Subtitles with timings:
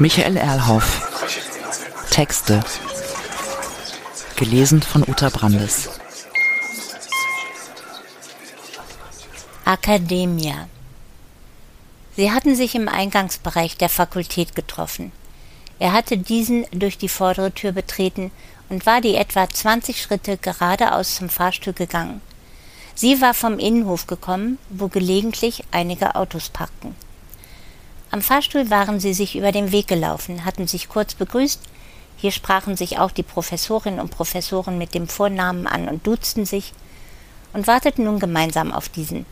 [0.00, 1.02] Michael Erlhoff.
[2.10, 2.62] Texte.
[4.34, 5.90] Gelesen von Uta Brandes.
[9.66, 10.68] Academia.
[12.16, 15.12] Sie hatten sich im Eingangsbereich der Fakultät getroffen.
[15.78, 18.30] Er hatte diesen durch die vordere Tür betreten
[18.70, 22.22] und war die etwa 20 Schritte geradeaus zum Fahrstuhl gegangen.
[22.94, 26.96] Sie war vom Innenhof gekommen, wo gelegentlich einige Autos parkten.
[28.12, 31.60] Am Fahrstuhl waren sie sich über den Weg gelaufen, hatten sich kurz begrüßt,
[32.16, 36.72] hier sprachen sich auch die Professorinnen und Professoren mit dem Vornamen an und duzten sich
[37.52, 39.26] und warteten nun gemeinsam auf diesen.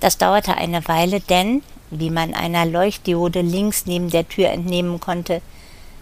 [0.00, 5.42] Das dauerte eine Weile, denn, wie man einer Leuchtdiode links neben der Tür entnehmen konnte,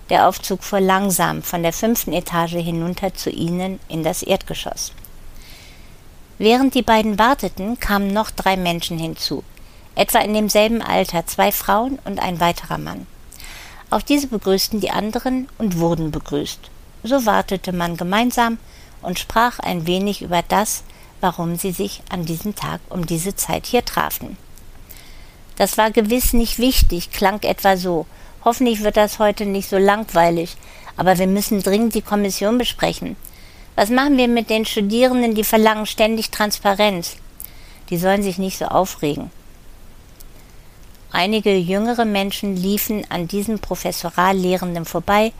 [0.08, 4.92] der Aufzug fuhr langsam von der fünften Etage hinunter zu ihnen in das Erdgeschoss.
[6.38, 9.44] Während die beiden warteten, kamen noch drei Menschen hinzu,
[9.94, 13.06] etwa in demselben Alter, zwei Frauen und ein weiterer Mann.
[13.90, 16.60] Auch diese begrüßten die anderen und wurden begrüßt.
[17.02, 18.58] So wartete man gemeinsam
[19.02, 20.84] und sprach ein wenig über das,
[21.20, 24.36] warum sie sich an diesem Tag um diese Zeit hier trafen.
[25.56, 28.06] Das war gewiss nicht wichtig, klang etwa so.
[28.44, 30.56] Hoffentlich wird das heute nicht so langweilig,
[30.96, 33.16] aber wir müssen dringend die Kommission besprechen.
[33.76, 37.16] Was machen wir mit den Studierenden, die verlangen ständig Transparenz?
[37.90, 39.30] Die sollen sich nicht so aufregen.
[41.12, 45.32] Einige jüngere Menschen liefen an diesen Professorallehrenden vorbei,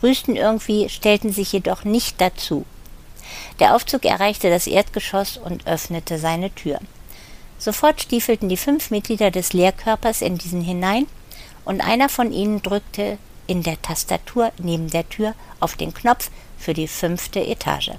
[0.00, 2.64] grüßten irgendwie, stellten sich jedoch nicht dazu.
[3.58, 6.78] Der Aufzug erreichte das Erdgeschoss und öffnete seine Tür.
[7.58, 11.06] Sofort stiefelten die fünf Mitglieder des Lehrkörpers in diesen hinein,
[11.64, 13.18] und einer von ihnen drückte
[13.48, 17.92] in der Tastatur neben der Tür auf den Knopf für die fünfte Etage.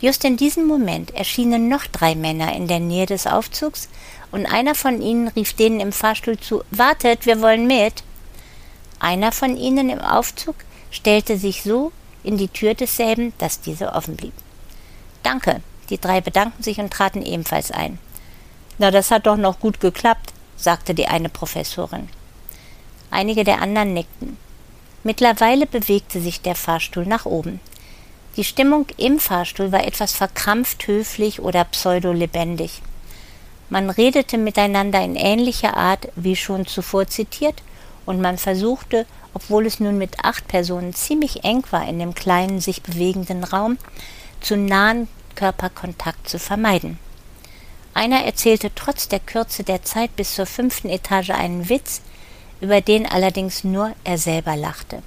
[0.00, 3.88] Just in diesem Moment erschienen noch drei Männer in der Nähe des Aufzugs,
[4.32, 8.02] und einer von ihnen rief denen im Fahrstuhl zu Wartet, wir wollen mit.
[8.98, 10.56] Einer von ihnen im Aufzug
[10.90, 14.34] stellte sich so in die Tür desselben, dass diese offen blieb.
[15.22, 15.62] Danke.
[15.90, 17.98] Die drei bedankten sich und traten ebenfalls ein.
[18.78, 22.08] Na, das hat doch noch gut geklappt, sagte die eine Professorin.
[23.10, 24.36] Einige der anderen nickten.
[25.04, 27.60] Mittlerweile bewegte sich der Fahrstuhl nach oben.
[28.36, 32.82] Die Stimmung im Fahrstuhl war etwas verkrampft höflich oder pseudo-lebendig.
[33.70, 37.62] Man redete miteinander in ähnlicher Art wie schon zuvor zitiert,
[38.04, 39.04] und man versuchte,
[39.34, 43.78] obwohl es nun mit acht Personen ziemlich eng war in dem kleinen, sich bewegenden Raum,
[44.40, 46.98] zu nahen Körperkontakt zu vermeiden.
[47.94, 52.00] Einer erzählte trotz der Kürze der Zeit bis zur fünften Etage einen Witz,
[52.60, 55.02] über den allerdings nur er selber lachte.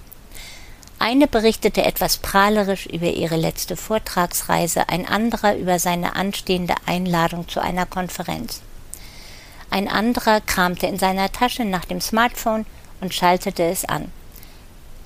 [1.01, 7.61] Eine berichtete etwas prahlerisch über ihre letzte Vortragsreise, ein anderer über seine anstehende Einladung zu
[7.61, 8.61] einer Konferenz.
[9.69, 12.65] Ein anderer kramte in seiner Tasche nach dem Smartphone
[12.99, 14.11] und schaltete es an.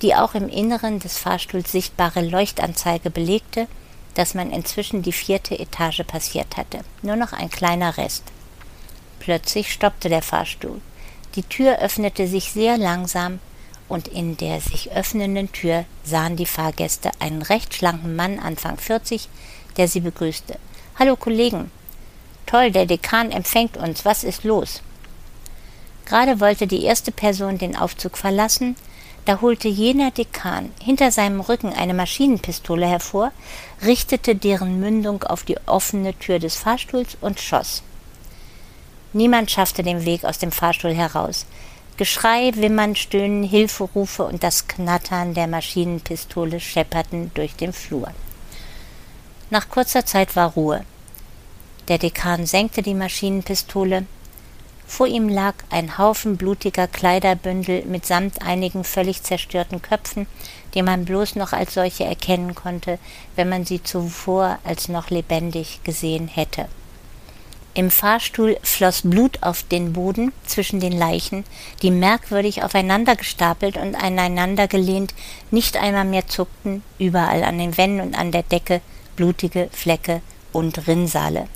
[0.02, 3.68] Die auch im Inneren des Fahrstuhls sichtbare Leuchtanzeige belegte,
[4.14, 6.80] dass man inzwischen die vierte Etage passiert hatte.
[7.02, 8.24] Nur noch ein kleiner Rest.
[9.20, 10.80] Plötzlich stoppte der Fahrstuhl.
[11.36, 13.38] Die Tür öffnete sich sehr langsam
[13.88, 19.28] und in der sich öffnenden Tür sahen die Fahrgäste einen recht schlanken Mann Anfang 40,
[19.76, 20.58] der sie begrüßte.
[20.98, 21.70] Hallo Kollegen.
[22.46, 24.04] Toll, der Dekan empfängt uns.
[24.04, 24.82] Was ist los?
[26.06, 28.76] Gerade wollte die erste Person den Aufzug verlassen,
[29.24, 33.32] da holte jener Dekan hinter seinem Rücken eine Maschinenpistole hervor,
[33.82, 37.82] richtete deren Mündung auf die offene Tür des Fahrstuhls und schoss.
[39.14, 41.46] Niemand schaffte den Weg aus dem Fahrstuhl heraus.
[41.96, 48.08] Geschrei, Wimmern, Stöhnen, Hilferufe und das Knattern der Maschinenpistole schepperten durch den Flur.
[49.48, 50.84] Nach kurzer Zeit war Ruhe.
[51.86, 54.06] Der Dekan senkte die Maschinenpistole.
[54.88, 60.26] Vor ihm lag ein Haufen blutiger Kleiderbündel mitsamt einigen völlig zerstörten Köpfen,
[60.74, 62.98] die man bloß noch als solche erkennen konnte,
[63.36, 66.66] wenn man sie zuvor als noch lebendig gesehen hätte.
[67.76, 71.44] Im Fahrstuhl floss Blut auf den Boden zwischen den Leichen,
[71.82, 75.12] die merkwürdig aufeinander gestapelt und aneinander gelehnt
[75.50, 78.80] nicht einmal mehr zuckten, überall an den Wänden und an der Decke
[79.16, 80.22] blutige Flecke
[80.52, 81.48] und Rinnsale.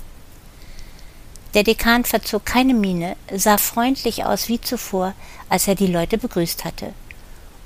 [1.53, 5.13] Der Dekan verzog keine Miene, sah freundlich aus wie zuvor,
[5.47, 6.93] als er die Leute begrüßt hatte.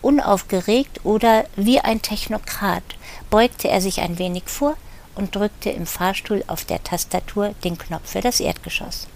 [0.04, 2.84] Unaufgeregt oder wie ein Technokrat
[3.32, 4.76] beugte er sich ein wenig vor,
[5.16, 9.08] und drückte im Fahrstuhl auf der Tastatur den Knopf für das Erdgeschoss.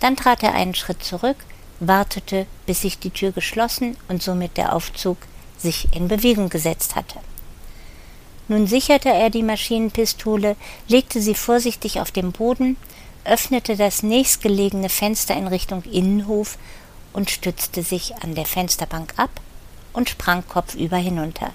[0.00, 1.36] Dann trat er einen Schritt zurück,
[1.80, 5.18] wartete, bis sich die Tür geschlossen und somit der Aufzug
[5.58, 7.18] sich in Bewegung gesetzt hatte.
[8.48, 10.56] Nun sicherte er die Maschinenpistole,
[10.88, 12.76] legte sie vorsichtig auf den Boden,
[13.24, 16.58] öffnete das nächstgelegene Fenster in Richtung Innenhof
[17.14, 19.30] und stützte sich an der Fensterbank ab
[19.94, 21.52] und sprang kopfüber hinunter.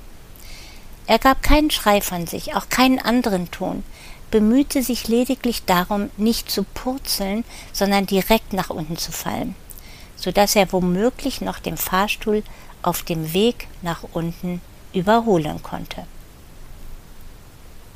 [1.09, 3.83] Er gab keinen Schrei von sich, auch keinen anderen Ton,
[4.29, 9.55] bemühte sich lediglich darum, nicht zu purzeln, sondern direkt nach unten zu fallen,
[10.15, 12.43] so dass er womöglich noch den Fahrstuhl
[12.83, 14.61] auf dem Weg nach unten
[14.93, 16.05] überholen konnte.